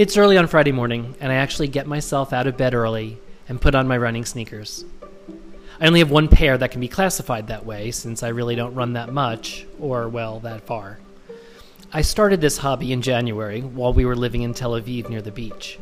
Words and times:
It's 0.00 0.16
early 0.16 0.38
on 0.38 0.46
Friday 0.46 0.72
morning, 0.72 1.14
and 1.20 1.30
I 1.30 1.34
actually 1.34 1.68
get 1.68 1.86
myself 1.86 2.32
out 2.32 2.46
of 2.46 2.56
bed 2.56 2.72
early 2.72 3.18
and 3.50 3.60
put 3.60 3.74
on 3.74 3.86
my 3.86 3.98
running 3.98 4.24
sneakers. 4.24 4.86
I 5.78 5.86
only 5.86 5.98
have 5.98 6.10
one 6.10 6.26
pair 6.26 6.56
that 6.56 6.70
can 6.70 6.80
be 6.80 6.88
classified 6.88 7.48
that 7.48 7.66
way 7.66 7.90
since 7.90 8.22
I 8.22 8.28
really 8.28 8.56
don't 8.56 8.74
run 8.74 8.94
that 8.94 9.12
much, 9.12 9.66
or, 9.78 10.08
well, 10.08 10.40
that 10.40 10.62
far. 10.62 11.00
I 11.92 12.00
started 12.00 12.40
this 12.40 12.56
hobby 12.56 12.94
in 12.94 13.02
January 13.02 13.60
while 13.60 13.92
we 13.92 14.06
were 14.06 14.16
living 14.16 14.40
in 14.40 14.54
Tel 14.54 14.70
Aviv 14.70 15.10
near 15.10 15.20
the 15.20 15.30
beach. 15.30 15.78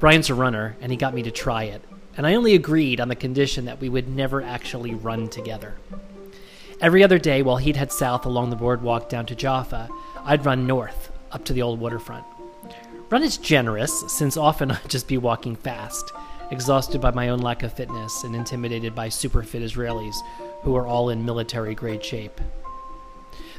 Brian's 0.00 0.28
a 0.28 0.34
runner, 0.34 0.76
and 0.80 0.90
he 0.90 0.98
got 0.98 1.14
me 1.14 1.22
to 1.22 1.30
try 1.30 1.62
it, 1.62 1.84
and 2.16 2.26
I 2.26 2.34
only 2.34 2.56
agreed 2.56 3.00
on 3.00 3.06
the 3.06 3.14
condition 3.14 3.66
that 3.66 3.80
we 3.80 3.88
would 3.88 4.08
never 4.08 4.42
actually 4.42 4.96
run 4.96 5.28
together. 5.28 5.76
Every 6.80 7.04
other 7.04 7.20
day, 7.20 7.42
while 7.42 7.58
he'd 7.58 7.76
head 7.76 7.92
south 7.92 8.26
along 8.26 8.50
the 8.50 8.56
boardwalk 8.56 9.08
down 9.08 9.26
to 9.26 9.36
Jaffa, 9.36 9.88
I'd 10.24 10.44
run 10.44 10.66
north, 10.66 11.12
up 11.30 11.44
to 11.44 11.52
the 11.52 11.62
old 11.62 11.78
waterfront. 11.78 12.26
Run 13.12 13.22
is 13.22 13.36
generous, 13.36 14.10
since 14.10 14.38
often 14.38 14.70
I'd 14.70 14.88
just 14.88 15.06
be 15.06 15.18
walking 15.18 15.54
fast, 15.54 16.14
exhausted 16.50 17.02
by 17.02 17.10
my 17.10 17.28
own 17.28 17.40
lack 17.40 17.62
of 17.62 17.74
fitness 17.74 18.24
and 18.24 18.34
intimidated 18.34 18.94
by 18.94 19.10
super 19.10 19.42
fit 19.42 19.60
Israelis 19.60 20.16
who 20.62 20.74
are 20.76 20.86
all 20.86 21.10
in 21.10 21.22
military 21.22 21.74
grade 21.74 22.02
shape. 22.02 22.40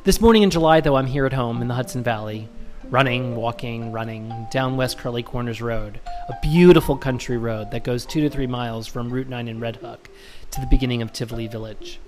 This 0.06 0.20
morning 0.20 0.42
in 0.42 0.50
July, 0.50 0.82
though, 0.82 0.96
I'm 0.96 1.06
here 1.06 1.28
at 1.28 1.34
home 1.34 1.62
in 1.62 1.68
the 1.68 1.76
Hudson 1.76 2.02
Valley, 2.02 2.50
running, 2.86 3.36
walking, 3.36 3.92
running 3.92 4.48
down 4.52 4.76
West 4.76 4.98
Kerley 4.98 5.24
Corners 5.24 5.62
Road, 5.62 6.00
a 6.30 6.40
beautiful 6.42 6.98
country 6.98 7.38
road 7.38 7.70
that 7.70 7.84
goes 7.84 8.08
two 8.08 8.22
to 8.22 8.32
three 8.32 8.48
miles 8.48 8.88
from 8.88 9.14
Route 9.14 9.30
9 9.30 9.48
in 9.48 9.60
Red 9.60 9.76
Hook 9.76 10.10
to 10.50 10.62
the 10.62 10.68
beginning 10.72 11.04
of 11.04 11.14
Tivoli 11.14 11.48
Village. 11.48 12.00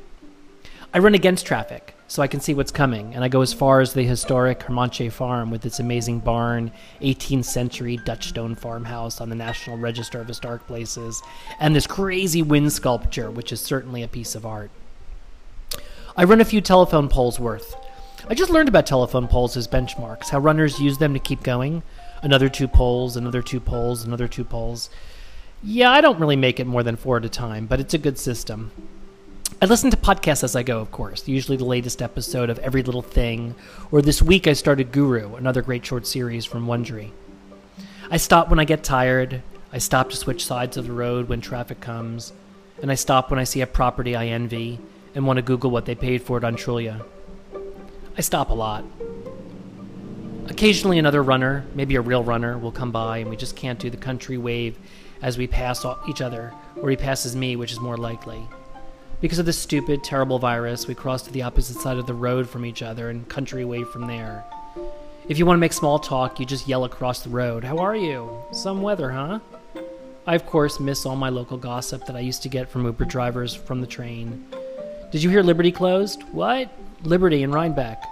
I 0.92 0.98
run 0.98 1.14
against 1.14 1.46
traffic 1.46 1.95
so 2.08 2.22
I 2.22 2.28
can 2.28 2.40
see 2.40 2.54
what's 2.54 2.72
coming, 2.72 3.16
and 3.16 3.24
I 3.24 3.30
go 3.30 3.42
as 3.42 3.54
far 3.54 3.82
as 3.82 3.94
the 3.94 4.04
historic 4.04 4.60
Hermance 4.60 5.12
Farm 5.12 5.50
with 5.50 5.66
its 5.66 5.80
amazing 5.80 6.20
barn, 6.20 6.72
18th 7.02 7.46
century 7.46 7.98
Dutch 7.98 8.28
stone 8.28 8.54
farmhouse 8.54 9.20
on 9.20 9.30
the 9.30 9.36
National 9.36 9.78
Register 9.78 10.22
of 10.22 10.28
Historic 10.28 10.66
Places, 10.68 11.24
and 11.60 11.76
this 11.76 11.88
crazy 11.88 12.44
wind 12.44 12.72
sculpture, 12.72 13.32
which 13.32 13.52
is 13.52 13.60
certainly 13.60 14.04
a 14.04 14.08
piece 14.08 14.36
of 14.36 14.46
art. 14.46 14.70
I 16.16 16.24
run 16.24 16.42
a 16.42 16.46
few 16.46 16.62
telephone 16.62 17.10
poles 17.10 17.40
worth. 17.40 17.76
I 18.30 18.36
just 18.36 18.52
learned 18.52 18.70
about 18.70 18.86
telephone 18.86 19.28
poles 19.28 19.58
as 19.58 19.68
benchmarks, 19.68 20.30
how 20.30 20.40
runners 20.40 20.80
use 20.80 21.00
them 21.00 21.14
to 21.14 21.20
keep 21.20 21.44
going. 21.44 21.84
Another 22.22 22.50
two 22.50 22.68
poles, 22.68 23.18
another 23.18 23.42
two 23.42 23.60
poles, 23.60 24.04
another 24.04 24.28
two 24.28 24.44
poles. 24.44 24.90
Yeah, 25.64 25.92
I 25.92 26.02
don't 26.02 26.20
really 26.20 26.36
make 26.36 26.60
it 26.60 26.68
more 26.68 26.84
than 26.84 26.96
four 26.96 27.18
at 27.18 27.26
a 27.26 27.30
time, 27.30 27.66
but 27.66 27.80
it's 27.80 27.94
a 27.94 28.00
good 28.00 28.18
system. 28.20 28.72
I 29.62 29.68
listen 29.68 29.90
to 29.90 29.98
podcasts 29.98 30.44
as 30.44 30.56
I 30.56 30.64
go, 30.64 30.80
of 30.80 30.92
course, 30.92 31.28
usually 31.28 31.58
the 31.58 31.66
latest 31.66 32.02
episode 32.02 32.50
of 32.50 32.60
Every 32.60 32.84
Little 32.84 33.02
Thing, 33.02 33.56
or 33.90 34.02
this 34.02 34.22
week 34.22 34.48
I 34.48 34.54
started 34.54 34.92
Guru, 34.92 35.36
another 35.36 35.62
great 35.62 35.86
short 35.86 36.06
series 36.06 36.44
from 36.44 36.68
Wondery. 36.68 37.12
I 38.12 38.18
stop 38.18 38.50
when 38.50 38.60
I 38.60 38.66
get 38.66 38.84
tired, 38.84 39.42
I 39.72 39.78
stop 39.78 40.10
to 40.10 40.18
switch 40.18 40.46
sides 40.46 40.78
of 40.78 40.88
the 40.88 40.92
road 40.92 41.30
when 41.30 41.42
traffic 41.42 41.80
comes, 41.80 42.34
and 42.82 42.92
I 42.92 42.96
stop 42.96 43.32
when 43.32 43.40
I 43.40 43.44
see 43.46 43.62
a 43.62 43.68
property 43.68 44.16
I 44.16 44.28
envy 44.28 44.78
and 45.16 45.26
want 45.26 45.38
to 45.38 45.42
Google 45.42 45.72
what 45.72 45.86
they 45.86 45.96
paid 45.96 46.22
for 46.22 46.38
it 46.38 46.44
on 46.44 46.58
Trulia. 46.58 47.04
I 48.18 48.22
stop 48.22 48.50
a 48.50 48.54
lot. 48.54 48.84
Occasionally, 50.48 51.00
another 51.00 51.24
runner, 51.24 51.66
maybe 51.74 51.96
a 51.96 52.02
real 52.02 52.24
runner, 52.24 52.58
will 52.58 52.72
come 52.74 52.92
by 52.92 53.20
and 53.20 53.30
we 53.30 53.38
just 53.38 53.56
can't 53.56 53.80
do 53.80 53.90
the 53.90 53.98
country 53.98 54.38
wave 54.38 54.78
as 55.22 55.38
we 55.38 55.48
pass 55.48 55.86
each 56.10 56.22
other, 56.22 56.54
or 56.82 56.90
he 56.90 56.98
passes 56.98 57.36
me, 57.36 57.56
which 57.56 57.72
is 57.72 57.80
more 57.80 57.98
likely. 57.98 58.46
Because 59.26 59.40
of 59.40 59.48
this 59.48 59.58
stupid, 59.58 60.04
terrible 60.04 60.38
virus, 60.38 60.86
we 60.86 60.94
cross 60.94 61.24
to 61.24 61.32
the 61.32 61.42
opposite 61.42 61.78
side 61.78 61.98
of 61.98 62.06
the 62.06 62.14
road 62.14 62.48
from 62.48 62.64
each 62.64 62.84
other 62.84 63.10
and 63.10 63.28
country 63.28 63.64
away 63.64 63.84
from 63.84 64.06
there. 64.06 64.44
If 65.28 65.40
you 65.40 65.48
want 65.48 65.58
to 65.58 65.62
make 65.62 65.74
small 65.74 65.98
talk, 65.98 66.40
you 66.40 66.46
just 66.46 66.68
yell 66.68 66.84
across 66.86 67.22
the 67.22 67.32
road, 67.32 67.64
How 67.64 67.80
are 67.80 67.96
you? 67.96 68.30
Some 68.52 68.84
weather, 68.84 69.10
huh? 69.10 69.40
I, 70.28 70.36
of 70.36 70.46
course, 70.46 70.80
miss 70.80 71.08
all 71.08 71.16
my 71.16 71.30
local 71.30 71.58
gossip 71.58 72.06
that 72.06 72.16
I 72.16 72.20
used 72.20 72.44
to 72.44 72.50
get 72.50 72.70
from 72.70 72.86
Uber 72.86 73.06
drivers 73.06 73.56
from 73.56 73.82
the 73.82 73.88
train. 73.88 74.46
Did 75.12 75.24
you 75.24 75.32
hear 75.32 75.42
Liberty 75.42 75.72
closed? 75.72 76.22
What? 76.32 76.70
Liberty 77.02 77.42
in 77.42 77.52
Rhinebeck. 77.52 78.04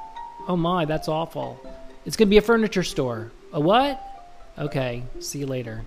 Oh 0.48 0.58
my, 0.58 0.86
that's 0.86 1.08
awful. 1.08 1.60
It's 2.08 2.16
going 2.16 2.28
to 2.28 2.32
be 2.32 2.38
a 2.38 2.42
furniture 2.42 2.82
store. 2.82 3.32
A 3.52 3.60
what? 3.60 4.02
Okay, 4.58 5.04
see 5.20 5.38
you 5.38 5.46
later. 5.46 5.84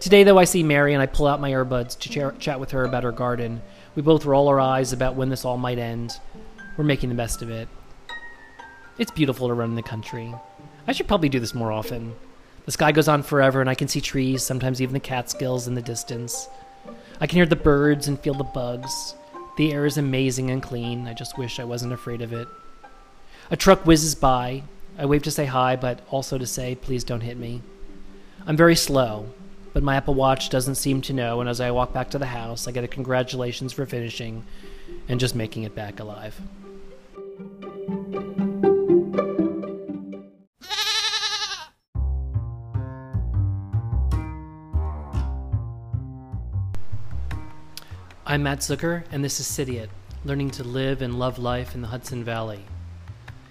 Today, 0.00 0.22
though, 0.22 0.38
I 0.38 0.44
see 0.44 0.62
Mary 0.62 0.94
and 0.94 1.02
I 1.02 1.06
pull 1.06 1.26
out 1.26 1.38
my 1.38 1.50
earbuds 1.50 1.98
to 1.98 2.08
ch- 2.08 2.40
chat 2.40 2.60
with 2.60 2.70
her 2.70 2.84
about 2.84 3.04
her 3.04 3.12
garden. 3.12 3.60
We 3.94 4.02
both 4.02 4.24
roll 4.24 4.48
our 4.48 4.58
eyes 4.58 4.92
about 4.92 5.16
when 5.16 5.28
this 5.28 5.44
all 5.44 5.58
might 5.58 5.78
end. 5.78 6.18
We're 6.76 6.84
making 6.84 7.10
the 7.10 7.14
best 7.14 7.42
of 7.42 7.50
it. 7.50 7.68
It's 8.98 9.10
beautiful 9.10 9.48
to 9.48 9.54
run 9.54 9.70
in 9.70 9.76
the 9.76 9.82
country. 9.82 10.34
I 10.86 10.92
should 10.92 11.08
probably 11.08 11.28
do 11.28 11.40
this 11.40 11.54
more 11.54 11.70
often. 11.70 12.14
The 12.64 12.72
sky 12.72 12.92
goes 12.92 13.08
on 13.08 13.22
forever, 13.22 13.60
and 13.60 13.68
I 13.68 13.74
can 13.74 13.88
see 13.88 14.00
trees, 14.00 14.42
sometimes 14.42 14.80
even 14.80 14.94
the 14.94 15.00
Catskills 15.00 15.66
in 15.66 15.74
the 15.74 15.82
distance. 15.82 16.48
I 17.20 17.26
can 17.26 17.36
hear 17.36 17.46
the 17.46 17.56
birds 17.56 18.08
and 18.08 18.18
feel 18.18 18.34
the 18.34 18.44
bugs. 18.44 19.14
The 19.58 19.72
air 19.72 19.84
is 19.84 19.98
amazing 19.98 20.50
and 20.50 20.62
clean. 20.62 21.06
I 21.06 21.12
just 21.12 21.36
wish 21.36 21.60
I 21.60 21.64
wasn't 21.64 21.92
afraid 21.92 22.22
of 22.22 22.32
it. 22.32 22.48
A 23.50 23.56
truck 23.56 23.84
whizzes 23.84 24.14
by. 24.14 24.62
I 24.98 25.04
wave 25.04 25.22
to 25.24 25.30
say 25.30 25.44
hi, 25.44 25.76
but 25.76 26.00
also 26.10 26.38
to 26.38 26.46
say, 26.46 26.74
please 26.74 27.04
don't 27.04 27.20
hit 27.20 27.36
me. 27.36 27.62
I'm 28.46 28.56
very 28.56 28.76
slow, 28.76 29.26
but 29.72 29.82
my 29.82 29.96
Apple 29.96 30.14
Watch 30.14 30.50
doesn't 30.50 30.74
seem 30.74 31.00
to 31.02 31.12
know, 31.12 31.40
and 31.40 31.48
as 31.48 31.60
I 31.60 31.70
walk 31.70 31.92
back 31.92 32.10
to 32.10 32.18
the 32.18 32.26
house, 32.26 32.68
I 32.68 32.72
get 32.72 32.84
a 32.84 32.88
congratulations 32.88 33.72
for 33.72 33.86
finishing 33.86 34.44
and 35.08 35.18
just 35.18 35.34
making 35.34 35.62
it 35.62 35.74
back 35.74 35.98
alive. 35.98 36.38
I'm 48.24 48.44
Matt 48.44 48.60
Zucker, 48.60 49.04
and 49.10 49.22
this 49.24 49.40
is 49.40 49.46
Cidiot, 49.46 49.90
learning 50.24 50.50
to 50.52 50.64
live 50.64 51.02
and 51.02 51.18
love 51.18 51.38
life 51.38 51.74
in 51.74 51.82
the 51.82 51.88
Hudson 51.88 52.24
Valley. 52.24 52.64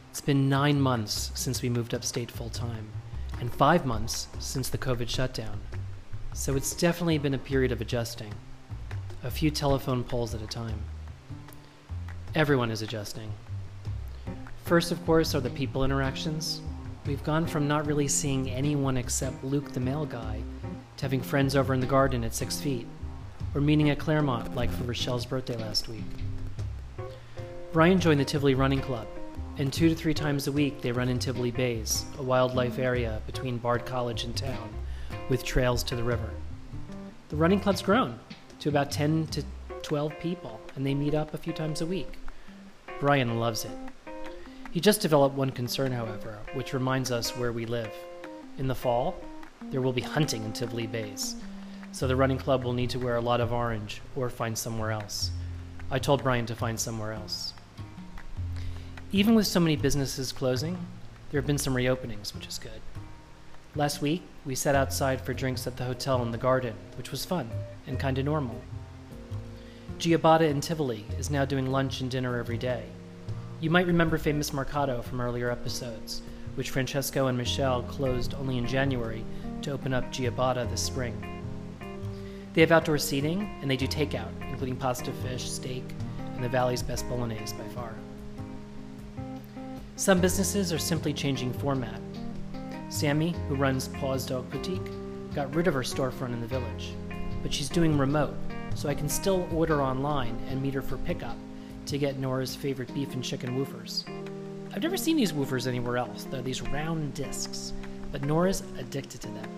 It's 0.10 0.22
been 0.22 0.50
nine 0.50 0.82
months 0.82 1.32
since 1.36 1.62
we 1.62 1.70
moved 1.70 1.94
upstate 1.94 2.32
full 2.32 2.50
time, 2.50 2.90
and 3.40 3.54
five 3.54 3.86
months 3.86 4.28
since 4.40 4.70
the 4.70 4.78
COVID 4.78 5.08
shutdown. 5.08 5.60
So 6.34 6.56
it's 6.56 6.74
definitely 6.74 7.18
been 7.18 7.34
a 7.34 7.38
period 7.38 7.74
of 7.74 7.82
adjusting, 7.82 8.34
a 9.24 9.30
few 9.30 9.52
telephone 9.52 10.02
poles 10.04 10.34
at 10.34 10.42
a 10.42 10.48
time. 10.48 10.80
Everyone 12.36 12.72
is 12.72 12.82
adjusting. 12.82 13.30
First, 14.64 14.94
of 14.94 15.06
course, 15.06 15.36
are 15.36 15.42
the 15.42 15.50
people 15.50 15.84
interactions. 15.84 16.62
We've 17.06 17.24
gone 17.26 17.46
from 17.46 17.68
not 17.68 17.86
really 17.86 18.08
seeing 18.08 18.50
anyone 18.50 18.96
except 18.96 19.44
Luke 19.44 19.74
the 19.74 19.82
mail 19.82 20.06
guy 20.06 20.42
to 20.96 21.02
having 21.02 21.22
friends 21.22 21.54
over 21.56 21.74
in 21.74 21.82
the 21.82 21.86
garden 21.86 22.24
at 22.24 22.34
six 22.34 22.62
feet, 22.62 22.88
or 23.54 23.60
meeting 23.60 23.90
at 23.90 24.00
Clermont 24.00 24.56
like 24.56 24.72
for 24.72 24.86
Rochelle's 24.86 25.26
birthday 25.26 25.58
last 25.58 25.90
week. 25.90 26.06
Brian 27.74 28.00
joined 28.00 28.22
the 28.22 28.26
Tivoli 28.26 28.56
Running 28.56 28.82
Club, 28.82 29.08
and 29.58 29.72
two 29.72 29.90
to 29.90 29.96
three 29.96 30.14
times 30.14 30.48
a 30.48 30.52
week 30.52 30.82
they 30.82 30.94
run 30.94 31.10
in 31.10 31.20
Tivoli 31.20 31.52
Bays, 31.52 32.06
a 32.18 32.24
wildlife 32.24 32.80
area 32.80 33.22
between 33.26 33.58
Bard 33.58 33.86
College 33.86 34.24
and 34.24 34.36
town 34.36 34.70
with 35.32 35.46
trails 35.46 35.82
to 35.82 35.96
the 35.96 36.04
river. 36.04 36.30
The 37.30 37.38
running 37.38 37.62
club's 37.62 37.82
grown 37.82 38.20
to 38.60 38.68
about 38.68 38.92
10 38.92 39.28
to 39.28 39.42
12 39.82 40.20
people, 40.20 40.60
and 40.76 40.86
they 40.86 40.94
meet 40.94 41.14
up 41.14 41.34
a 41.34 41.38
few 41.38 41.54
times 41.54 41.80
a 41.80 41.86
week. 41.86 42.18
Brian 43.00 43.40
loves 43.40 43.64
it. 43.64 43.72
He 44.72 44.82
just 44.82 45.00
developed 45.00 45.38
one 45.38 45.50
concern, 45.50 45.94
however, 45.94 46.38
which 46.54 46.74
reminds 46.74 47.14
us 47.14 47.38
where 47.38 47.54
we 47.54 47.66
live. 47.66 47.94
In 48.58 48.68
the 48.68 48.76
fall, 48.76 49.16
there 49.70 49.80
will 49.80 49.94
be 49.94 50.02
hunting 50.02 50.44
in 50.44 50.52
Tivoli 50.52 50.86
Bays, 50.86 51.38
so 51.94 52.10
the 52.10 52.16
running 52.18 52.38
club 52.38 52.66
will 52.66 52.74
need 52.74 52.90
to 52.90 53.00
wear 53.00 53.16
a 53.16 53.22
lot 53.22 53.40
of 53.40 53.54
orange 53.54 54.02
or 54.18 54.30
find 54.30 54.58
somewhere 54.58 54.92
else. 54.92 55.32
I 55.90 55.98
told 55.98 56.24
Brian 56.24 56.46
to 56.48 56.56
find 56.56 56.78
somewhere 56.78 57.14
else. 57.14 57.54
Even 59.14 59.34
with 59.36 59.48
so 59.48 59.62
many 59.62 59.78
businesses 59.78 60.34
closing, 60.34 60.78
there 61.30 61.40
have 61.40 61.48
been 61.48 61.58
some 61.58 61.74
reopenings, 61.74 62.34
which 62.34 62.48
is 62.48 62.60
good. 62.60 62.82
Last 63.74 64.02
week, 64.02 64.22
we 64.44 64.54
sat 64.54 64.76
outside 64.76 65.22
for 65.22 65.34
drinks 65.34 65.66
at 65.66 65.78
the 65.78 65.86
hotel 65.86 66.22
in 66.24 66.32
the 66.32 66.38
garden, 66.38 66.74
which 66.98 67.10
was 67.10 67.24
fun 67.24 67.50
and 67.88 67.98
kind 67.98 68.18
of 68.18 68.26
normal. 68.26 68.60
Giabata 69.98 70.42
in 70.42 70.60
Tivoli 70.60 71.06
is 71.18 71.30
now 71.30 71.46
doing 71.46 71.72
lunch 71.72 72.02
and 72.02 72.12
dinner 72.12 72.38
every 72.38 72.58
day. 72.58 72.84
You 73.62 73.70
might 73.70 73.88
remember 73.88 74.18
Famous 74.18 74.52
Mercato 74.52 75.02
from 75.02 75.22
earlier 75.22 75.50
episodes, 75.50 76.22
which 76.56 76.70
Francesco 76.70 77.28
and 77.28 77.38
Michelle 77.38 77.84
closed 77.84 78.34
only 78.34 78.58
in 78.58 78.68
January 78.68 79.24
to 79.62 79.72
open 79.72 79.94
up 79.94 80.12
Giabata 80.12 80.70
this 80.70 80.84
spring. 80.84 81.42
They 82.54 82.60
have 82.60 82.74
outdoor 82.74 82.98
seating 82.98 83.50
and 83.62 83.72
they 83.72 83.78
do 83.78 83.88
takeout, 83.88 84.34
including 84.50 84.76
pasta 84.76 85.14
fish, 85.14 85.50
steak, 85.50 85.86
and 86.36 86.44
the 86.44 86.50
valley's 86.50 86.84
best 86.84 87.08
bolognese 87.08 87.56
by 87.56 87.68
far. 87.70 87.96
Some 89.96 90.20
businesses 90.20 90.74
are 90.74 90.80
simply 90.80 91.14
changing 91.14 91.54
format 91.54 92.02
Sammy, 92.92 93.34
who 93.48 93.56
runs 93.56 93.88
Paws 93.88 94.26
Dog 94.26 94.50
Boutique, 94.50 94.92
got 95.34 95.56
rid 95.56 95.68
of 95.68 95.74
her 95.74 95.82
storefront 95.82 96.34
in 96.34 96.42
the 96.42 96.48
village, 96.48 96.94
but 97.42 97.54
she's 97.54 97.70
doing 97.70 97.98
remote, 97.98 98.36
so 98.76 98.90
I 98.90 98.94
can 98.94 99.08
still 99.08 99.48
order 99.54 99.82
online 99.82 100.38
and 100.50 100.62
meet 100.62 100.74
her 100.74 100.82
for 100.82 100.98
pickup 100.98 101.38
to 101.86 101.98
get 101.98 102.20
Nora's 102.20 102.54
favorite 102.54 102.94
beef 102.94 103.14
and 103.14 103.24
chicken 103.24 103.58
woofers. 103.58 104.04
I've 104.74 104.84
never 104.84 104.98
seen 104.98 105.16
these 105.16 105.32
woofers 105.32 105.68
anywhere 105.68 105.98
else. 105.98 106.26
They're 106.26 106.42
these 106.42 106.62
round 106.62 107.14
discs. 107.14 107.72
but 108.12 108.26
Nora's 108.26 108.62
addicted 108.78 109.22
to 109.22 109.28
them. 109.30 109.50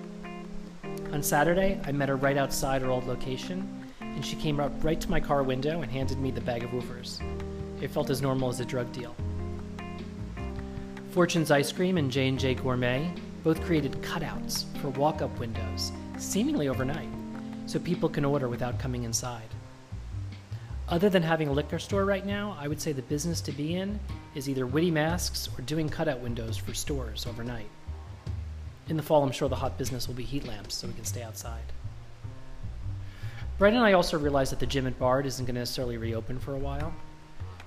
On 1.12 1.24
Saturday, 1.24 1.80
I 1.86 1.92
met 1.92 2.10
her 2.10 2.16
right 2.16 2.38
outside 2.38 2.84
her 2.84 2.92
old 2.92 3.08
location, 3.08 3.68
and 4.00 4.24
she 4.24 4.36
came 4.36 4.60
up 4.60 4.72
right 4.84 5.02
to 5.02 5.10
my 5.10 5.20
car 5.20 5.42
window 5.42 5.82
and 5.82 5.92
handed 5.92 6.20
me 6.20 6.30
the 6.30 6.42
bag 6.42 6.64
of 6.64 6.70
woofers. 6.70 7.20
It 7.82 7.90
felt 7.90 8.12
as 8.12 8.22
normal 8.22 8.50
as 8.50 8.60
a 8.60 8.66
drug 8.66 8.92
deal. 8.92 9.16
Fortune's 11.14 11.52
Ice 11.52 11.72
Cream 11.72 12.00
and 12.00 12.10
J&J 12.10 12.56
Gourmet 12.56 13.08
both 13.44 13.64
created 13.66 13.92
cutouts 14.02 14.66
for 14.80 14.90
walk-up 14.90 15.38
windows, 15.38 15.92
seemingly 16.18 16.68
overnight, 16.68 17.08
so 17.68 17.78
people 17.78 18.10
can 18.10 18.26
order 18.26 18.50
without 18.50 18.80
coming 18.80 19.04
inside. 19.04 19.48
Other 20.90 21.12
than 21.12 21.22
having 21.22 21.50
a 21.50 21.54
liquor 21.54 21.78
store 21.78 22.06
right 22.06 22.26
now, 22.26 22.58
I 22.60 22.68
would 22.68 22.82
say 22.82 22.94
the 22.94 23.04
business 23.04 23.42
to 23.42 23.52
be 23.52 23.76
in 23.76 24.00
is 24.34 24.50
either 24.50 24.66
witty 24.66 24.90
masks 24.90 25.50
or 25.56 25.62
doing 25.62 25.88
cutout 25.88 26.20
windows 26.20 26.58
for 26.58 26.74
stores 26.74 27.28
overnight. 27.28 27.70
In 28.88 28.98
the 28.98 29.04
fall, 29.04 29.22
I'm 29.22 29.32
sure 29.32 29.48
the 29.48 29.56
hot 29.56 29.78
business 29.78 30.08
will 30.08 30.16
be 30.16 30.24
heat 30.24 30.48
lamps 30.48 30.74
so 30.74 30.88
we 30.88 30.94
can 30.94 31.06
stay 31.06 31.22
outside. 31.22 31.62
Brett 33.60 33.76
and 33.76 33.84
I 33.84 33.94
also 33.94 34.18
realized 34.18 34.52
that 34.52 34.60
the 34.60 34.66
gym 34.66 34.88
at 34.88 34.98
Bard 34.98 35.28
isn't 35.28 35.46
going 35.46 35.54
to 35.54 35.62
necessarily 35.62 35.98
reopen 35.98 36.40
for 36.40 36.56
a 36.56 36.60
while. 36.60 36.92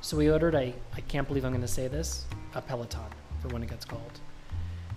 So 0.00 0.16
we 0.16 0.32
ordered 0.32 0.56
a, 0.56 0.75
I 0.96 1.00
can't 1.02 1.28
believe 1.28 1.44
I'm 1.44 1.52
going 1.52 1.60
to 1.60 1.69
say 1.69 1.87
this, 1.87 2.26
a 2.52 2.60
Peloton 2.60 3.12
for 3.40 3.48
when 3.48 3.62
it 3.62 3.70
gets 3.70 3.84
cold. 3.84 4.20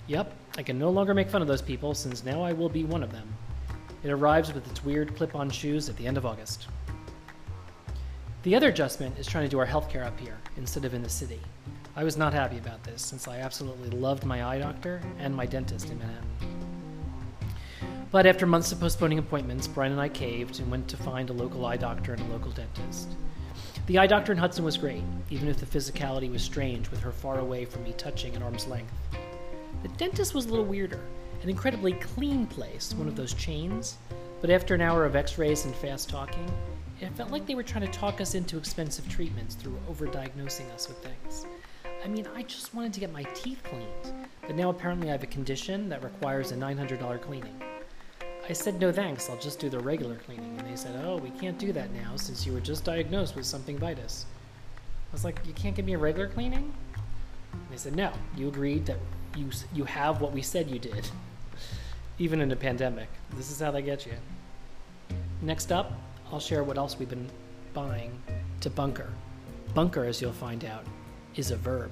Yep, 0.08 0.34
I 0.58 0.64
can 0.64 0.80
no 0.80 0.90
longer 0.90 1.14
make 1.14 1.30
fun 1.30 1.42
of 1.42 1.48
those 1.48 1.62
people 1.62 1.94
since 1.94 2.24
now 2.24 2.42
I 2.42 2.54
will 2.54 2.70
be 2.70 2.84
one 2.84 3.04
of 3.04 3.12
them. 3.12 3.32
It 4.04 4.10
arrives 4.10 4.54
with 4.54 4.70
its 4.70 4.84
weird 4.84 5.16
clip 5.16 5.36
on 5.36 5.50
shoes 5.50 5.90
at 5.90 5.98
the 5.98 6.08
end 6.08 6.18
of 6.18 6.26
August. 6.26 6.68
The 8.44 8.56
other 8.56 8.70
adjustment 8.70 9.20
is 9.20 9.28
trying 9.28 9.44
to 9.44 9.50
do 9.50 9.60
our 9.60 9.68
healthcare 9.68 10.06
up 10.06 10.20
here 10.20 10.38
instead 10.58 10.86
of 10.86 10.94
in 10.94 11.04
the 11.04 11.10
city. 11.10 11.42
I 11.96 12.06
was 12.06 12.16
not 12.16 12.34
happy 12.34 12.58
about 12.58 12.84
this 12.84 13.02
since 13.02 13.28
I 13.28 13.40
absolutely 13.40 13.90
loved 13.90 14.26
my 14.26 14.46
eye 14.46 14.60
doctor 14.60 15.02
and 15.20 15.36
my 15.36 15.46
dentist 15.46 15.90
in 15.90 16.00
Manhattan. 16.00 16.30
But 18.12 18.26
after 18.26 18.48
months 18.48 18.72
of 18.72 18.80
postponing 18.80 19.20
appointments, 19.20 19.68
Brian 19.68 19.92
and 19.92 20.02
I 20.02 20.10
caved 20.10 20.60
and 20.60 20.72
went 20.72 20.88
to 20.88 20.98
find 20.98 21.30
a 21.30 21.34
local 21.34 21.66
eye 21.66 21.78
doctor 21.78 22.14
and 22.14 22.22
a 22.22 22.34
local 22.34 22.52
dentist. 22.52 23.10
The 23.90 23.98
eye 23.98 24.06
doctor 24.06 24.32
in 24.32 24.38
Hudson 24.38 24.64
was 24.64 24.78
great, 24.78 25.02
even 25.32 25.48
if 25.48 25.58
the 25.58 25.66
physicality 25.66 26.32
was 26.32 26.44
strange 26.44 26.92
with 26.92 27.00
her 27.00 27.12
far 27.12 27.40
away 27.40 27.66
from 27.66 27.82
me 27.86 27.96
touching 27.98 28.36
at 28.36 28.44
arm's 28.44 28.68
length. 28.68 28.94
The 29.82 29.88
dentist 29.88 30.36
was 30.36 30.46
a 30.46 30.50
little 30.50 30.64
weirder, 30.64 31.02
an 31.42 31.50
incredibly 31.50 31.94
clean 31.94 32.46
place, 32.46 32.94
one 32.94 33.08
of 33.08 33.16
those 33.16 33.34
chains, 33.34 33.98
but 34.42 34.52
after 34.52 34.76
an 34.76 34.82
hour 34.82 35.06
of 35.06 35.16
x 35.16 35.40
rays 35.40 35.66
and 35.66 35.74
fast 35.74 36.08
talking, 36.08 36.48
it 37.02 37.10
felt 37.14 37.32
like 37.32 37.48
they 37.48 37.56
were 37.56 37.64
trying 37.64 37.84
to 37.84 37.92
talk 37.92 38.22
us 38.22 38.36
into 38.36 38.60
expensive 38.60 39.10
treatments 39.10 39.56
through 39.56 39.80
overdiagnosing 39.90 40.72
us 40.72 40.88
with 40.88 41.00
things. 41.00 41.48
I 42.06 42.08
mean, 42.10 42.28
I 42.36 42.44
just 42.44 42.76
wanted 42.76 42.94
to 42.94 43.00
get 43.00 43.12
my 43.12 43.24
teeth 43.34 43.64
cleaned, 43.64 44.28
but 44.46 44.56
now 44.56 44.70
apparently 44.70 45.10
I 45.10 45.14
have 45.14 45.24
a 45.24 45.26
condition 45.26 45.90
that 45.90 46.04
requires 46.04 46.52
a 46.52 46.56
$900 46.56 47.20
cleaning. 47.22 47.60
I 48.50 48.54
said, 48.54 48.80
no 48.80 48.92
thanks, 48.92 49.30
I'll 49.30 49.38
just 49.38 49.60
do 49.60 49.70
the 49.70 49.80
regular 49.80 50.16
cleaning. 50.16 50.58
And 50.58 50.68
they 50.68 50.76
said, 50.76 51.00
oh, 51.06 51.18
we 51.18 51.30
can't 51.30 51.60
do 51.60 51.72
that 51.74 51.94
now 51.94 52.16
since 52.16 52.48
you 52.48 52.52
were 52.52 52.60
just 52.60 52.84
diagnosed 52.84 53.36
with 53.36 53.46
something 53.46 53.78
vitus. 53.78 54.26
I 55.12 55.14
was 55.14 55.24
like, 55.24 55.40
you 55.46 55.54
can't 55.54 55.76
give 55.76 55.86
me 55.86 55.94
a 55.94 56.00
regular 56.00 56.28
cleaning? 56.28 56.74
And 57.54 57.62
they 57.70 57.78
said, 57.78 57.96
no, 57.96 58.12
you 58.36 58.48
agreed 58.48 58.88
that 58.88 58.98
you, 59.38 59.52
you 59.72 59.84
have 59.84 60.20
what 60.20 60.32
we 60.32 60.42
said 60.42 60.68
you 60.68 60.80
did, 60.80 61.08
even 62.18 62.42
in 62.42 62.52
a 62.52 62.56
pandemic. 62.56 63.08
This 63.36 63.52
is 63.52 63.60
how 63.60 63.70
they 63.70 63.84
get 63.84 64.08
you. 64.08 64.14
Next 65.44 65.72
up, 65.72 65.94
I'll 66.32 66.40
share 66.40 66.64
what 66.64 66.80
else 66.80 66.98
we've 66.98 67.10
been 67.10 67.30
buying 67.76 68.20
to 68.62 68.72
bunker. 68.72 69.14
Bunker, 69.76 70.06
as 70.06 70.22
you'll 70.22 70.34
find 70.34 70.66
out, 70.66 70.86
is 71.36 71.52
a 71.52 71.56
verb. 71.56 71.92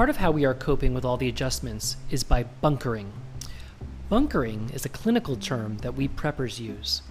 Part 0.00 0.08
of 0.08 0.16
how 0.16 0.30
we 0.30 0.46
are 0.46 0.54
coping 0.54 0.94
with 0.94 1.04
all 1.04 1.18
the 1.18 1.28
adjustments 1.28 1.98
is 2.10 2.24
by 2.24 2.44
bunkering. 2.62 3.12
Bunkering 4.08 4.70
is 4.72 4.86
a 4.86 4.88
clinical 4.88 5.36
term 5.36 5.76
that 5.82 5.94
we 5.94 6.08
preppers 6.08 6.58
use. 6.58 7.02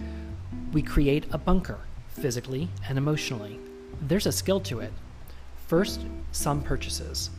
We 0.72 0.82
create 0.82 1.24
a 1.30 1.38
bunker, 1.38 1.78
physically 2.08 2.68
and 2.88 2.98
emotionally. 2.98 3.60
There's 4.02 4.26
a 4.26 4.32
skill 4.32 4.58
to 4.62 4.80
it. 4.80 4.92
First, 5.68 6.04
some 6.32 6.62
purchases. 6.62 7.30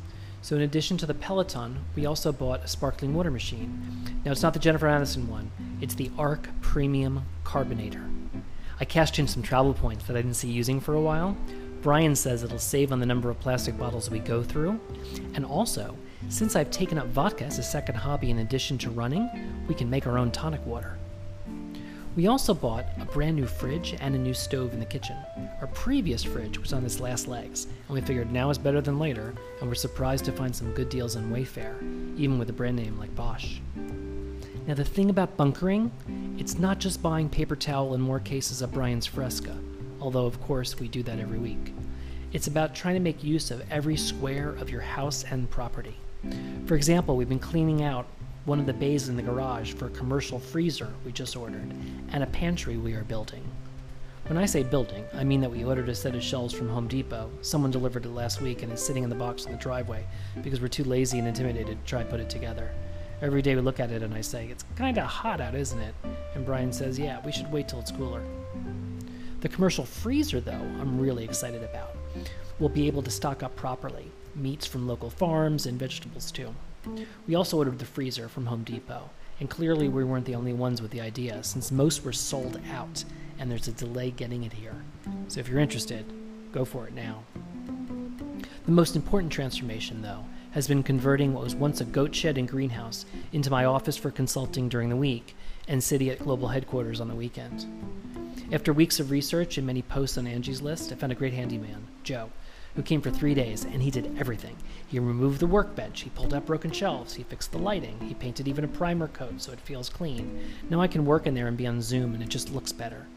So, 0.42 0.56
in 0.56 0.62
addition 0.62 0.96
to 1.00 1.06
the 1.06 1.14
Peloton, 1.14 1.80
we 1.98 2.06
also 2.06 2.32
bought 2.32 2.64
a 2.64 2.68
sparkling 2.70 3.14
water 3.14 3.30
machine. 3.30 4.22
Now, 4.24 4.32
it's 4.32 4.44
not 4.44 4.54
the 4.54 4.60
Jennifer 4.60 4.88
Aniston 4.88 5.28
one, 5.28 5.52
it's 5.82 5.96
the 5.96 6.08
Aarke 6.12 6.48
Premium 6.62 7.26
Carbonator. 7.44 8.10
I 8.80 8.86
cashed 8.86 9.20
in 9.20 9.28
some 9.28 9.44
travel 9.44 9.74
points 9.74 10.06
that 10.06 10.16
I 10.16 10.22
didn't 10.22 10.38
see 10.38 10.50
using 10.50 10.80
for 10.80 10.94
a 10.94 11.02
while. 11.02 11.36
Brian 11.82 12.16
says 12.16 12.44
it'll 12.44 12.60
save 12.60 12.92
on 12.92 13.00
the 13.00 13.06
number 13.06 13.30
of 13.30 13.40
plastic 13.40 13.78
bottles 13.78 14.12
we 14.12 14.20
go 14.20 14.44
through. 14.44 14.80
And 15.34 15.46
also, 15.46 15.98
since 16.30 16.56
I've 16.56 16.70
taken 16.70 17.00
up 17.00 17.08
vodka 17.08 17.46
as 17.46 17.58
a 17.58 17.64
second 17.64 17.96
hobby 17.96 18.30
in 18.30 18.40
addition 18.40 18.78
to 18.80 18.92
running, 18.92 19.30
we 19.68 19.74
can 19.74 19.90
make 19.90 20.06
our 20.06 20.18
own 20.18 20.32
tonic 20.32 20.64
water. 20.66 20.98
We 22.16 22.28
also 22.28 22.54
bought 22.54 22.86
a 23.00 23.06
brand 23.06 23.38
new 23.38 23.46
fridge 23.46 23.96
and 24.00 24.14
a 24.14 24.20
new 24.20 24.34
stove 24.34 24.74
in 24.74 24.80
the 24.80 24.86
kitchen. 24.86 25.16
Our 25.62 25.68
previous 25.68 26.24
fridge 26.24 26.60
was 26.60 26.74
on 26.74 26.86
its 26.86 27.00
last 27.00 27.28
legs, 27.28 27.68
and 27.88 27.96
we 27.96 28.02
figured 28.02 28.32
now 28.32 28.50
is 28.50 28.58
better 28.58 28.82
than 28.82 29.00
later, 29.00 29.34
and 29.60 29.70
we're 29.70 29.76
surprised 29.76 30.26
to 30.26 30.34
find 30.34 30.54
some 30.54 30.74
good 30.74 30.90
deals 30.90 31.16
on 31.16 31.32
Wayfair, 31.32 31.78
even 32.20 32.38
with 32.38 32.50
a 32.50 32.54
brand 32.54 32.76
name 32.76 33.00
like 33.00 33.16
Bosch. 33.16 33.60
Now, 34.68 34.74
the 34.74 34.84
thing 34.84 35.10
about 35.10 35.38
bunkering, 35.38 35.90
it's 36.38 36.60
not 36.60 36.80
just 36.80 37.02
buying 37.02 37.30
paper 37.30 37.56
towel 37.56 37.94
and 37.94 38.04
more 38.04 38.20
cases 38.20 38.62
of 38.62 38.74
Brian's 38.74 39.06
Fresca, 39.08 39.58
although, 40.02 40.26
of 40.26 40.42
course, 40.42 40.80
we 40.80 40.88
do 40.88 41.04
that 41.04 41.20
every 41.20 41.40
week. 41.40 41.74
It's 42.34 42.48
about 42.48 42.74
trying 42.74 42.96
to 42.96 43.02
make 43.02 43.24
use 43.24 43.52
of 43.52 43.64
every 43.72 43.98
square 43.98 44.50
of 44.50 44.70
your 44.70 44.82
house 44.82 45.24
and 45.30 45.50
property. 45.50 45.96
For 46.66 46.76
example, 46.76 47.16
we've 47.16 47.30
been 47.30 47.40
cleaning 47.40 47.84
out 47.84 48.06
one 48.46 48.60
of 48.60 48.66
the 48.66 48.74
bays 48.74 49.10
in 49.10 49.16
the 49.16 49.22
garage 49.22 49.74
for 49.74 49.88
a 49.88 49.92
commercial 49.92 50.40
freezer 50.40 50.90
we 51.06 51.12
just 51.12 51.36
ordered, 51.36 51.72
and 52.12 52.24
a 52.24 52.28
pantry 52.28 52.78
we 52.78 52.94
are 52.94 53.04
building. 53.04 53.44
When 54.28 54.38
I 54.38 54.46
say 54.46 54.64
building, 54.64 55.04
I 55.14 55.24
mean 55.24 55.42
that 55.42 55.52
we 55.52 55.64
ordered 55.64 55.90
a 55.90 55.96
set 55.96 56.16
of 56.16 56.24
shelves 56.24 56.54
from 56.54 56.70
Home 56.70 56.88
Depot. 56.88 57.30
Someone 57.42 57.70
delivered 57.70 58.06
it 58.06 58.12
last 58.12 58.40
week 58.42 58.64
and 58.64 58.72
it's 58.72 58.82
sitting 58.82 59.04
in 59.04 59.10
the 59.10 59.16
box 59.16 59.46
in 59.46 59.52
the 59.52 59.58
driveway 59.58 60.06
because 60.42 60.62
we're 60.62 60.70
too 60.70 60.86
lazy 60.86 61.20
and 61.20 61.28
intimidated 61.28 61.78
to 61.80 61.90
try 61.90 62.04
put 62.04 62.20
it 62.20 62.30
together. 62.30 62.72
Every 63.22 63.42
day 63.42 63.56
we 63.56 63.62
look 63.62 63.80
at 63.80 63.92
it 63.92 64.04
and 64.04 64.14
I 64.14 64.22
say, 64.22 64.48
It's 64.48 64.64
kinda 64.78 65.06
hot 65.06 65.42
out, 65.42 65.54
isn't 65.54 65.80
it? 65.80 65.94
And 66.34 66.46
Brian 66.46 66.72
says, 66.72 66.98
Yeah, 66.98 67.20
we 67.26 67.32
should 67.32 67.52
wait 67.52 67.68
till 67.68 67.80
it's 67.80 67.92
cooler. 67.92 68.24
The 69.42 69.50
commercial 69.50 69.86
freezer, 69.86 70.40
though, 70.40 70.52
I'm 70.52 71.00
really 71.00 71.24
excited 71.24 71.64
about. 71.64 71.96
We'll 72.60 72.70
be 72.70 72.86
able 72.88 73.02
to 73.02 73.12
stock 73.12 73.42
up 73.44 73.56
properly 73.56 74.12
meats 74.36 74.66
from 74.66 74.88
local 74.88 75.10
farms 75.10 75.66
and 75.66 75.78
vegetables 75.78 76.32
too. 76.32 76.54
We 77.28 77.36
also 77.36 77.58
ordered 77.58 77.80
the 77.80 77.86
freezer 77.86 78.30
from 78.30 78.46
Home 78.46 78.64
Depot, 78.64 79.10
and 79.40 79.50
clearly 79.50 79.90
we 79.90 80.04
weren't 80.04 80.26
the 80.26 80.36
only 80.36 80.54
ones 80.54 80.82
with 80.82 80.92
the 80.92 81.02
idea, 81.02 81.44
since 81.44 81.72
most 81.72 82.06
were 82.06 82.14
sold 82.14 82.62
out 82.72 83.04
and 83.40 83.50
there's 83.50 83.68
a 83.68 83.72
delay 83.72 84.12
getting 84.12 84.44
it 84.44 84.54
here. 84.54 84.76
So 85.28 85.40
if 85.40 85.50
you're 85.50 85.60
interested, 85.60 86.06
go 86.52 86.64
for 86.64 86.88
it 86.88 86.94
now. 86.94 87.24
The 88.66 88.72
most 88.72 88.96
important 88.96 89.34
transformation, 89.34 90.04
though, 90.04 90.24
has 90.52 90.68
been 90.68 90.84
converting 90.84 91.34
what 91.34 91.44
was 91.44 91.56
once 91.56 91.82
a 91.82 91.86
goat 91.86 92.14
shed 92.14 92.38
and 92.38 92.48
greenhouse 92.48 93.06
into 93.34 93.50
my 93.50 93.66
office 93.66 93.98
for 93.98 94.12
consulting 94.12 94.70
during 94.70 94.90
the 94.90 94.96
week 94.96 95.36
and 95.68 95.84
city 95.84 96.12
at 96.12 96.20
global 96.20 96.50
headquarters 96.50 97.02
on 97.02 97.08
the 97.08 97.16
weekend. 97.16 97.66
After 98.52 98.74
weeks 98.74 99.00
of 99.00 99.12
research 99.12 99.58
and 99.58 99.66
many 99.66 99.82
posts 99.82 100.18
on 100.18 100.28
Angie's 100.28 100.62
list, 100.62 100.92
I 100.92 100.96
found 100.96 101.14
a 101.14 101.16
great 101.16 101.34
handyman, 101.34 101.88
Joe, 102.04 102.30
who 102.76 102.82
came 102.82 103.02
for 103.02 103.10
three 103.10 103.34
days, 103.34 103.64
and 103.64 103.82
he 103.82 103.90
did 103.90 104.14
everything. 104.20 104.58
He 104.86 105.00
removed 105.00 105.40
the 105.40 105.48
workbench, 105.48 106.02
he 106.02 106.10
pulled 106.10 106.34
up 106.34 106.48
broken 106.48 106.70
shelves, 106.70 107.14
he 107.14 107.24
fixed 107.24 107.54
the 107.54 107.58
lighting, 107.58 107.98
he 108.02 108.14
painted 108.14 108.50
even 108.50 108.66
a 108.66 108.68
primer 108.68 109.08
coat 109.08 109.36
so 109.40 109.54
it 109.54 109.62
feels 109.62 109.88
clean. 109.88 110.44
Now 110.70 110.82
I 110.82 110.90
can 110.90 111.06
work 111.06 111.28
in 111.28 111.34
there 111.34 111.48
and 111.48 111.56
be 111.56 111.66
on 111.66 111.82
Zoom, 111.82 112.14
and 112.14 112.22
it 112.22 112.28
just 112.28 112.52
looks 112.52 112.74
better. 112.74 113.08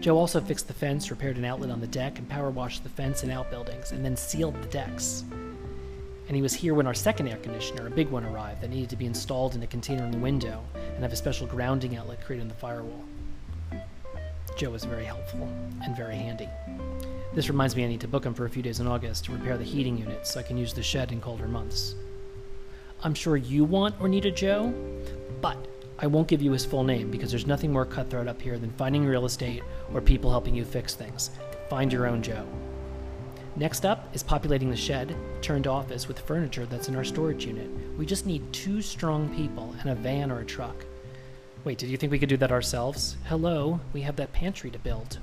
Joe 0.00 0.18
also 0.18 0.40
fixed 0.40 0.66
the 0.66 0.74
fence, 0.74 1.12
repaired 1.12 1.36
an 1.36 1.44
outlet 1.44 1.70
on 1.70 1.80
the 1.80 1.86
deck, 1.86 2.18
and 2.18 2.28
power 2.28 2.50
washed 2.50 2.82
the 2.82 2.88
fence 2.88 3.22
and 3.22 3.30
outbuildings, 3.30 3.92
and 3.92 4.04
then 4.04 4.16
sealed 4.16 4.60
the 4.60 4.66
decks. 4.66 5.22
And 6.26 6.34
he 6.34 6.42
was 6.42 6.54
here 6.54 6.74
when 6.74 6.88
our 6.88 6.94
second 6.94 7.28
air 7.28 7.36
conditioner, 7.36 7.86
a 7.86 7.90
big 7.90 8.08
one, 8.08 8.24
arrived 8.24 8.62
that 8.62 8.70
needed 8.70 8.90
to 8.90 8.96
be 8.96 9.06
installed 9.06 9.54
in 9.54 9.62
a 9.62 9.68
container 9.68 10.04
in 10.04 10.10
the 10.10 10.18
window 10.18 10.64
and 10.74 11.04
have 11.04 11.12
a 11.12 11.16
special 11.16 11.46
grounding 11.46 11.96
outlet 11.96 12.24
created 12.24 12.42
in 12.42 12.48
the 12.48 12.54
firewall. 12.54 13.04
Joe 14.56 14.70
was 14.70 14.84
very 14.84 15.04
helpful 15.04 15.48
and 15.82 15.96
very 15.96 16.14
handy. 16.14 16.48
This 17.34 17.48
reminds 17.48 17.74
me 17.74 17.84
I 17.84 17.88
need 17.88 18.00
to 18.02 18.08
book 18.08 18.24
him 18.24 18.34
for 18.34 18.44
a 18.44 18.50
few 18.50 18.62
days 18.62 18.78
in 18.78 18.86
August 18.86 19.24
to 19.24 19.32
repair 19.32 19.58
the 19.58 19.64
heating 19.64 19.98
unit 19.98 20.26
so 20.26 20.38
I 20.38 20.44
can 20.44 20.56
use 20.56 20.72
the 20.72 20.82
shed 20.82 21.10
in 21.10 21.20
colder 21.20 21.48
months. 21.48 21.96
I'm 23.02 23.14
sure 23.14 23.36
you 23.36 23.64
want 23.64 23.96
or 24.00 24.08
need 24.08 24.26
a 24.26 24.30
Joe, 24.30 24.72
but 25.40 25.58
I 25.98 26.06
won't 26.06 26.28
give 26.28 26.40
you 26.40 26.52
his 26.52 26.64
full 26.64 26.84
name 26.84 27.10
because 27.10 27.30
there's 27.30 27.46
nothing 27.46 27.72
more 27.72 27.84
cutthroat 27.84 28.28
up 28.28 28.40
here 28.40 28.58
than 28.58 28.70
finding 28.72 29.04
real 29.04 29.24
estate 29.24 29.64
or 29.92 30.00
people 30.00 30.30
helping 30.30 30.54
you 30.54 30.64
fix 30.64 30.94
things. 30.94 31.30
Find 31.68 31.92
your 31.92 32.06
own 32.06 32.22
Joe. 32.22 32.46
Next 33.56 33.84
up 33.84 34.14
is 34.14 34.22
populating 34.22 34.70
the 34.70 34.76
shed 34.76 35.16
turned 35.40 35.66
office 35.66 36.06
with 36.06 36.18
furniture 36.18 36.66
that's 36.66 36.88
in 36.88 36.96
our 36.96 37.04
storage 37.04 37.46
unit. 37.46 37.68
We 37.98 38.06
just 38.06 38.26
need 38.26 38.52
two 38.52 38.80
strong 38.80 39.34
people 39.34 39.74
and 39.80 39.90
a 39.90 39.94
van 39.94 40.30
or 40.30 40.40
a 40.40 40.44
truck. 40.44 40.84
Wait, 41.64 41.78
did 41.78 41.88
you 41.88 41.96
think 41.96 42.12
we 42.12 42.18
could 42.18 42.28
do 42.28 42.36
that 42.36 42.52
ourselves? 42.52 43.16
Hello, 43.24 43.80
we 43.94 44.02
have 44.02 44.16
that 44.16 44.34
pantry 44.34 44.70
to 44.70 44.78
build. 44.78 45.18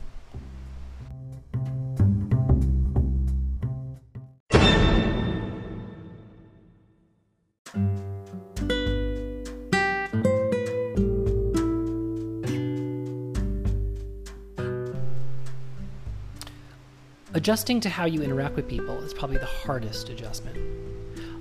Adjusting 17.34 17.80
to 17.80 17.90
how 17.90 18.06
you 18.06 18.24
interact 18.24 18.56
with 18.56 18.68
people 18.68 18.98
is 19.04 19.14
probably 19.14 19.38
the 19.38 19.46
hardest 19.46 20.10
adjustment. 20.10 20.58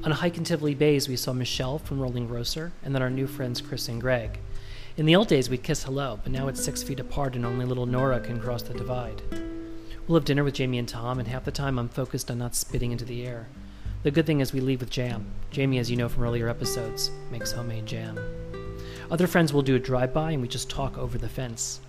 On 0.04 0.12
a 0.12 0.14
hike 0.14 0.36
in 0.36 0.44
Tivoli 0.44 0.74
Bays, 0.74 1.08
we 1.08 1.16
saw 1.16 1.32
Michelle 1.32 1.78
from 1.78 2.00
Rolling 2.00 2.26
Grocer 2.26 2.70
and 2.84 2.94
then 2.94 3.00
our 3.00 3.10
new 3.10 3.26
friends 3.26 3.62
Chris 3.62 3.88
and 3.88 3.98
Greg. 3.98 4.38
In 4.96 5.06
the 5.06 5.14
old 5.14 5.28
days, 5.28 5.48
we'd 5.48 5.62
kiss 5.62 5.84
hello, 5.84 6.18
but 6.22 6.32
now 6.32 6.48
it's 6.48 6.62
six 6.62 6.82
feet 6.82 6.98
apart 6.98 7.36
and 7.36 7.46
only 7.46 7.64
little 7.64 7.86
Nora 7.86 8.18
can 8.18 8.40
cross 8.40 8.62
the 8.62 8.74
divide. 8.74 9.22
We'll 10.06 10.18
have 10.18 10.24
dinner 10.24 10.42
with 10.42 10.54
Jamie 10.54 10.78
and 10.78 10.88
Tom, 10.88 11.20
and 11.20 11.28
half 11.28 11.44
the 11.44 11.52
time 11.52 11.78
I'm 11.78 11.88
focused 11.88 12.28
on 12.28 12.38
not 12.38 12.56
spitting 12.56 12.90
into 12.90 13.04
the 13.04 13.24
air. 13.24 13.46
The 14.02 14.10
good 14.10 14.26
thing 14.26 14.40
is 14.40 14.52
we 14.52 14.60
leave 14.60 14.80
with 14.80 14.90
jam. 14.90 15.26
Jamie, 15.52 15.78
as 15.78 15.90
you 15.90 15.96
know 15.96 16.08
from 16.08 16.24
earlier 16.24 16.48
episodes, 16.48 17.12
makes 17.30 17.52
homemade 17.52 17.86
jam. 17.86 18.18
Other 19.12 19.28
friends 19.28 19.52
will 19.52 19.62
do 19.62 19.76
a 19.76 19.78
drive 19.78 20.12
by 20.12 20.32
and 20.32 20.42
we 20.42 20.48
just 20.48 20.68
talk 20.68 20.98
over 20.98 21.18
the 21.18 21.28
fence. 21.28 21.80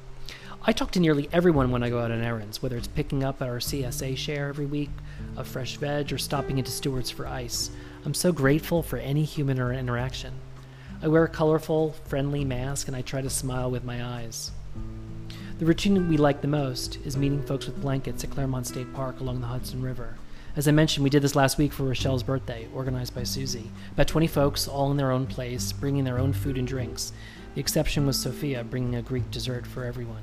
I 0.64 0.72
talk 0.72 0.92
to 0.92 1.00
nearly 1.00 1.28
everyone 1.34 1.72
when 1.72 1.82
I 1.82 1.90
go 1.90 2.00
out 2.00 2.12
on 2.12 2.22
errands, 2.22 2.62
whether 2.62 2.78
it's 2.78 2.88
picking 2.88 3.24
up 3.24 3.42
our 3.42 3.58
CSA 3.58 4.16
share 4.16 4.50
every 4.50 4.68
week 4.68 4.92
of 5.36 5.48
fresh 5.48 5.78
veg 5.78 6.14
or 6.14 6.20
stopping 6.20 6.60
into 6.60 6.70
Stewart's 6.70 7.10
for 7.10 7.26
ice. 7.26 7.72
I'm 8.06 8.14
so 8.14 8.32
grateful 8.32 8.84
for 8.84 8.98
any 8.98 9.24
human 9.24 9.58
interaction. 9.58 10.34
I 11.04 11.08
wear 11.08 11.24
a 11.24 11.30
colorful, 11.30 11.96
friendly 12.06 12.46
mask 12.46 12.88
and 12.88 12.96
I 12.96 13.02
try 13.02 13.22
to 13.22 13.30
smile 13.30 13.72
with 13.72 13.84
my 13.84 14.06
eyes. 14.06 14.52
The 15.58 15.66
routine 15.66 16.08
we 16.08 16.16
like 16.16 16.42
the 16.42 16.48
most 16.48 17.00
is 17.04 17.18
meeting 17.18 17.42
folks 17.42 17.66
with 17.66 17.82
blankets 17.82 18.24
at 18.24 18.30
Clermont 18.30 18.68
State 18.68 18.94
Park 18.94 19.20
along 19.20 19.42
the 19.42 19.48
Hudson 19.48 19.82
River. 19.82 20.18
As 20.56 20.68
I 20.68 20.72
mentioned, 20.72 21.04
we 21.04 21.10
did 21.10 21.24
this 21.24 21.36
last 21.36 21.58
week 21.58 21.74
for 21.74 21.86
Rochelle's 21.86 22.22
birthday, 22.22 22.68
organized 22.72 23.16
by 23.16 23.24
Susie. 23.24 23.72
About 23.94 24.10
20 24.10 24.28
folks, 24.28 24.68
all 24.68 24.92
in 24.92 24.98
their 24.98 25.12
own 25.12 25.26
place, 25.26 25.72
bringing 25.72 26.04
their 26.04 26.20
own 26.20 26.34
food 26.34 26.60
and 26.60 26.68
drinks. 26.68 27.14
The 27.56 27.62
exception 27.62 28.06
was 28.06 28.20
Sophia, 28.20 28.64
bringing 28.64 28.94
a 28.96 29.02
Greek 29.02 29.32
dessert 29.32 29.66
for 29.66 29.84
everyone. 29.84 30.22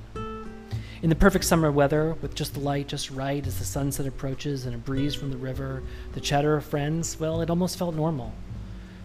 In 1.02 1.08
the 1.08 1.16
perfect 1.16 1.44
summer 1.44 1.72
weather, 1.72 2.14
with 2.22 2.36
just 2.36 2.54
the 2.54 2.60
light 2.60 2.86
just 2.86 3.10
right 3.10 3.44
as 3.44 3.58
the 3.58 3.64
sunset 3.64 4.06
approaches 4.06 4.64
and 4.64 4.76
a 4.76 4.78
breeze 4.78 5.16
from 5.16 5.30
the 5.30 5.36
river, 5.36 5.82
the 6.12 6.20
chatter 6.20 6.54
of 6.54 6.64
friends, 6.64 7.18
well, 7.18 7.40
it 7.40 7.50
almost 7.50 7.78
felt 7.78 7.96
normal. 7.96 8.32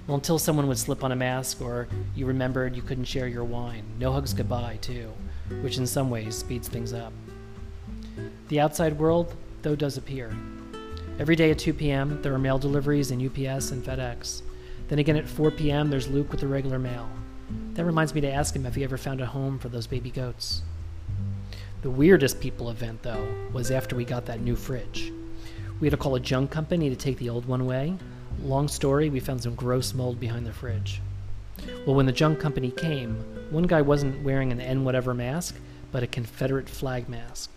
Well, 0.08 0.16
until 0.16 0.38
someone 0.38 0.68
would 0.68 0.78
slip 0.78 1.04
on 1.04 1.14
a 1.14 1.16
mask 1.16 1.62
or 1.62 1.88
you 2.16 2.26
remembered 2.26 2.76
you 2.76 2.82
couldn't 2.82 3.06
share 3.06 3.28
your 3.28 3.46
wine. 3.46 3.86
No 4.00 4.12
hugs 4.12 4.34
goodbye, 4.34 4.80
too, 4.82 5.14
which 5.62 5.78
in 5.78 5.88
some 5.88 6.10
ways 6.10 6.36
speeds 6.36 6.68
things 6.68 6.92
up. 6.92 7.14
The 8.50 8.60
outside 8.60 9.00
world, 9.00 9.34
though, 9.62 9.76
does 9.76 9.98
appear. 9.98 10.36
Every 11.20 11.36
day 11.36 11.52
at 11.52 11.60
2 11.60 11.74
p.m., 11.74 12.22
there 12.22 12.34
are 12.34 12.40
mail 12.40 12.58
deliveries 12.58 13.12
in 13.12 13.26
UPS 13.26 13.72
and 13.72 13.84
FedEx. 13.84 14.42
Then 14.90 15.00
again 15.00 15.16
at 15.16 15.28
4 15.28 15.52
p.m., 15.52 15.90
there's 15.90 16.10
Luke 16.10 16.32
with 16.32 16.42
the 16.42 16.48
regular 16.48 16.80
mail. 16.80 17.08
That 17.74 17.86
reminds 17.86 18.14
me 18.14 18.22
to 18.22 18.32
ask 18.32 18.56
him 18.56 18.66
if 18.66 18.76
he 18.76 18.84
ever 18.84 18.98
found 18.98 19.22
a 19.22 19.26
home 19.26 19.58
for 19.58 19.70
those 19.70 19.88
baby 19.88 20.12
goats. 20.12 20.64
The 21.82 21.90
weirdest 21.90 22.40
people 22.42 22.70
event, 22.70 23.04
though, 23.04 23.28
was 23.54 23.72
after 23.72 23.96
we 23.96 24.06
got 24.06 24.26
that 24.26 24.42
new 24.42 24.56
fridge. 24.56 25.12
We 25.80 25.88
had 25.88 25.92
to 25.92 25.98
call 25.98 26.16
a 26.16 26.20
junk 26.20 26.52
company 26.52 26.90
to 26.90 26.96
take 26.96 27.18
the 27.18 27.30
old 27.30 27.46
one 27.46 27.62
away. 27.62 27.96
Long 28.42 28.68
story, 28.68 29.10
we 29.10 29.20
found 29.20 29.44
some 29.44 29.56
gross 29.56 29.94
mold 29.94 30.20
behind 30.20 30.46
the 30.46 30.54
fridge. 30.54 31.02
Well, 31.86 31.96
when 31.96 32.06
the 32.06 32.12
junk 32.12 32.40
company 32.40 32.72
came, 32.72 33.16
one 33.52 33.64
guy 33.64 33.82
wasn't 33.82 34.24
wearing 34.24 34.52
an 34.52 34.60
N 34.60 34.84
whatever 34.84 35.14
mask, 35.14 35.56
but 35.92 36.04
a 36.04 36.08
Confederate 36.08 36.68
flag 36.68 37.08
mask. 37.08 37.50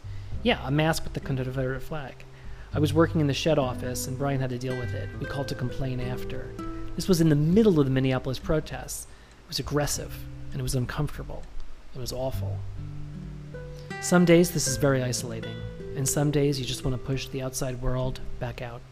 Yeah, 0.43 0.61
a 0.65 0.71
mask 0.71 1.05
with 1.05 1.15
the 1.15 1.21
Confederate 1.21 1.83
flag. 1.83 2.25
I 2.73 2.79
was 2.79 2.93
working 2.93 3.21
in 3.21 3.27
the 3.27 3.35
shed 3.35 3.59
office, 3.59 4.07
and 4.07 4.19
Brian 4.19 4.41
had 4.41 4.51
to 4.51 4.59
deal 4.59 4.77
with 4.77 4.93
it. 4.95 5.09
We 5.19 5.27
called 5.27 5.49
to 5.49 5.55
complain 5.55 6.01
after. 6.01 6.53
This 6.95 7.09
was 7.09 7.21
in 7.21 7.31
the 7.31 7.35
middle 7.35 7.81
of 7.81 7.87
the 7.87 7.91
Minneapolis 7.91 8.39
protests. 8.39 9.07
It 9.45 9.49
was 9.49 9.59
aggressive, 9.59 10.15
and 10.53 10.61
it 10.61 10.63
was 10.63 10.75
uncomfortable. 10.75 11.43
It 11.95 11.99
was 11.99 12.13
awful. 12.13 12.59
Some 14.03 14.25
days 14.25 14.51
this 14.51 14.69
is 14.69 14.77
very 14.77 15.03
isolating, 15.03 15.57
and 15.97 16.09
some 16.09 16.31
days 16.31 16.61
you 16.61 16.67
just 16.67 16.85
want 16.85 16.95
to 16.95 17.07
push 17.07 17.29
the 17.29 17.43
outside 17.43 17.81
world 17.81 18.21
back 18.39 18.61
out. 18.61 18.83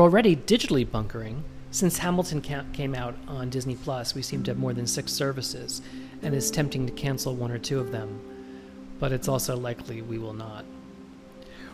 We're 0.00 0.04
already 0.04 0.34
digitally 0.34 0.90
bunkering. 0.90 1.44
Since 1.72 1.98
Hamilton 1.98 2.40
came 2.40 2.94
out 2.94 3.14
on 3.28 3.50
Disney 3.50 3.76
Plus, 3.76 4.14
we 4.14 4.22
seem 4.22 4.42
to 4.44 4.50
have 4.50 4.56
more 4.56 4.72
than 4.72 4.86
six 4.86 5.12
services, 5.12 5.82
and 6.22 6.34
it's 6.34 6.50
tempting 6.50 6.86
to 6.86 6.92
cancel 6.92 7.34
one 7.34 7.50
or 7.50 7.58
two 7.58 7.78
of 7.78 7.92
them. 7.92 8.18
But 8.98 9.12
it's 9.12 9.28
also 9.28 9.58
likely 9.58 10.00
we 10.00 10.16
will 10.16 10.32
not. 10.32 10.64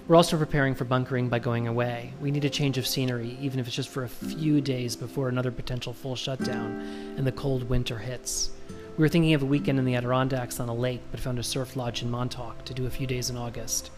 We're 0.09 0.17
also 0.17 0.37
preparing 0.37 0.75
for 0.75 0.85
bunkering 0.85 1.29
by 1.29 1.39
going 1.39 1.69
away. 1.69 2.15
We 2.21 2.33
need 2.33 2.45
a 2.45 2.51
change 2.51 2.79
of 2.79 2.87
scenery, 2.89 3.39
even 3.41 3.61
if 3.61 3.69
it's 3.69 3.77
just 3.77 3.91
for 3.91 4.03
a 4.03 4.09
few 4.09 4.61
days 4.61 4.97
before 4.97 5.29
another 5.29 5.53
potential 5.53 5.93
full 5.93 6.17
shutdown 6.17 7.15
and 7.17 7.25
the 7.25 7.31
cold 7.31 7.69
winter 7.69 7.99
hits. 7.99 8.51
We 8.99 9.03
were 9.03 9.09
thinking 9.09 9.35
of 9.35 9.43
a 9.43 9.47
weekend 9.47 9.79
in 9.79 9.85
the 9.85 9.95
Adirondacks 9.95 10.59
on 10.59 10.69
a 10.69 10.75
lake, 10.75 11.03
but 11.13 11.21
found 11.21 11.39
a 11.39 11.45
surf 11.45 11.77
lodge 11.77 12.03
in 12.03 12.11
Montauk 12.11 12.65
to 12.65 12.75
do 12.75 12.87
a 12.87 12.91
few 12.91 13.07
days 13.07 13.31
in 13.31 13.37
August. 13.37 13.93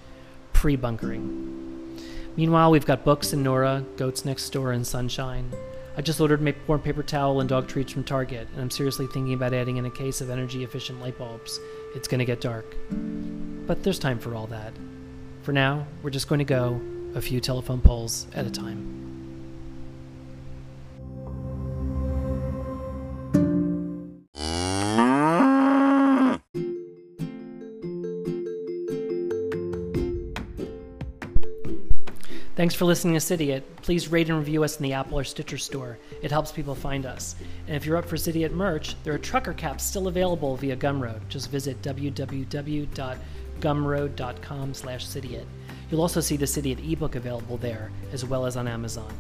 Pre 0.53 0.77
bunkering. 0.77 1.88
Meanwhile, 2.39 2.71
we've 2.71 2.87
got 2.87 3.05
books 3.05 3.33
and 3.33 3.43
Nora, 3.43 3.85
goats 3.97 4.25
next 4.25 4.51
door, 4.51 4.71
and 4.71 4.87
sunshine. 4.87 5.51
I 5.97 6.03
just 6.03 6.21
ordered 6.21 6.41
more 6.69 6.79
paper 6.79 7.03
towel 7.03 7.41
and 7.41 7.49
dog 7.49 7.67
treats 7.67 7.91
from 7.91 8.05
Target, 8.05 8.47
and 8.53 8.63
I'm 8.63 8.71
seriously 8.71 9.09
thinking 9.09 9.35
about 9.35 9.53
adding 9.53 9.77
in 9.77 9.87
a 9.87 9.91
case 9.91 10.21
of 10.21 10.31
energy 10.31 10.63
efficient 10.63 11.01
light 11.01 11.19
bulbs. 11.19 11.59
It's 11.97 12.07
to 12.21 12.25
get 12.25 12.41
dark. 12.41 12.77
But 13.67 13.83
there's 13.83 13.99
time 13.99 14.21
for 14.21 14.37
all 14.37 14.47
that. 14.47 14.73
For 15.43 15.53
now, 15.53 15.85
we're 16.05 16.11
just 16.11 16.29
going 16.29 16.39
to 16.39 16.45
go 16.45 16.81
a 17.17 17.21
few 17.21 17.41
telephone 17.41 17.81
poles 17.81 18.29
at 18.33 18.47
a 18.47 18.51
time. 18.53 18.98
Thanks 32.59 32.75
for 32.75 32.85
listening 32.87 33.15
to 33.15 33.21
Cidiot. 33.21 33.63
Please 33.83 34.09
rate 34.09 34.29
and 34.29 34.37
review 34.37 34.65
us 34.65 34.79
in 34.79 34.83
the 34.83 34.93
Apple 34.93 35.17
or 35.17 35.23
Stitcher 35.23 35.59
store. 35.59 35.97
It 36.23 36.33
helps 36.33 36.51
people 36.51 36.75
find 36.75 37.07
us. 37.07 37.37
And 37.69 37.77
if 37.77 37.87
you're 37.87 37.97
up 37.97 38.05
for 38.05 38.17
Cidiot 38.17 38.53
merch, 38.53 38.97
there 39.05 39.15
are 39.15 39.19
trucker 39.19 39.53
caps 39.53 39.85
still 39.85 40.09
available 40.09 40.57
via 40.57 40.77
Gumroad. 40.77 41.21
Just 41.29 41.53
visit 41.53 41.81
www.gumroad.com 41.83 44.75
slash 44.75 45.07
Cidiot. 45.07 45.47
You'll 45.89 46.03
also 46.03 46.21
see 46.21 46.37
the 46.37 46.49
Cidiot 46.49 46.81
ebook 46.81 47.15
available 47.15 47.59
there, 47.59 47.93
as 48.13 48.25
well 48.25 48.45
as 48.45 48.57
on 48.57 48.67
Amazon. 48.67 49.13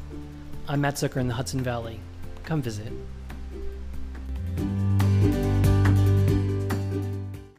I'm 0.67 0.81
Matt 0.81 0.95
Zucker 0.95 1.19
in 1.19 1.29
the 1.29 1.35
Hudson 1.35 1.61
Valley. 1.61 2.01
Come 2.43 2.61
visit. 2.61 2.93